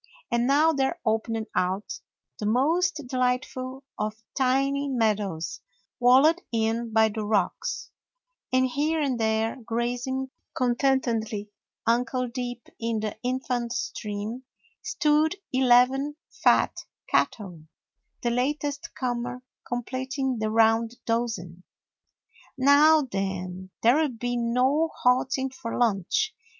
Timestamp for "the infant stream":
13.01-14.41